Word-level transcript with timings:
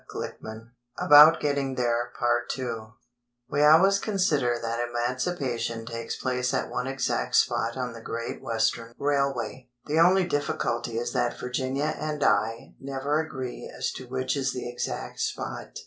II 0.19 0.29
About 0.97 1.39
Getting 1.39 1.75
There 1.75 2.11
WE 3.51 3.61
always 3.61 3.99
consider 3.99 4.57
that 4.59 4.79
emancipation 4.79 5.85
takes 5.85 6.15
place 6.15 6.55
at 6.55 6.71
one 6.71 6.87
exact 6.87 7.35
spot 7.35 7.77
on 7.77 7.93
the 7.93 8.01
Great 8.01 8.41
Western 8.41 8.95
Railway; 8.97 9.69
the 9.85 9.99
only 9.99 10.25
difficulty 10.25 10.97
is 10.97 11.13
that 11.13 11.39
Virginia 11.39 11.95
and 11.99 12.23
I 12.23 12.73
never 12.79 13.19
agree 13.21 13.71
as 13.71 13.91
to 13.91 14.07
which 14.07 14.35
is 14.35 14.53
the 14.53 14.67
exact 14.67 15.19
spot. 15.19 15.77